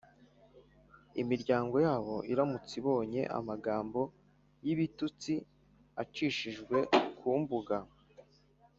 imiryango 1.21 1.75
yabo 1.85 2.15
iramutse 2.31 2.73
ibonye 2.81 3.21
amagambo 3.39 4.01
y'ibitutsi 4.65 5.33
acishijwe 6.03 6.77
ku 7.17 7.29
mbuga 7.41 7.77